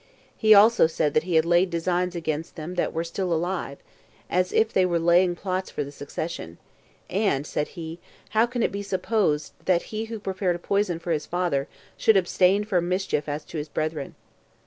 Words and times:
He 0.35 0.55
also 0.55 0.87
said 0.87 1.13
that 1.13 1.25
he 1.29 1.35
had 1.35 1.45
laid 1.45 1.69
designs 1.69 2.15
against 2.15 2.55
them 2.55 2.73
that 2.73 2.91
were 2.91 3.03
still 3.03 3.31
alive, 3.31 3.77
as 4.31 4.51
if 4.51 4.73
they 4.73 4.83
were 4.83 4.97
laying 4.97 5.35
plots 5.35 5.69
for 5.69 5.83
the 5.83 5.91
succession; 5.91 6.57
and 7.07 7.45
[said 7.45 7.67
he] 7.77 7.99
how 8.29 8.47
can 8.47 8.63
it 8.63 8.71
be 8.71 8.81
supposed 8.81 9.53
that 9.65 9.83
he 9.93 10.05
who 10.05 10.17
prepared 10.19 10.59
poison 10.63 10.97
for 10.97 11.11
his 11.11 11.27
father 11.27 11.67
should 11.97 12.17
abstain 12.17 12.63
from 12.63 12.89
mischief 12.89 13.29
as 13.29 13.45
to 13.45 13.59
his 13.59 13.69
brethren? 13.69 14.15